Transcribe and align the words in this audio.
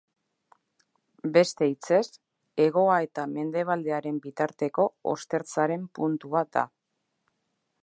Beste 1.35 1.67
hitzez, 1.71 1.99
hegoa 2.65 2.95
eta 3.09 3.27
mendebaldearen 3.35 4.19
bitarteko 4.25 4.89
ostertzaren 5.15 5.87
puntua 5.99 6.45
da. 6.59 6.65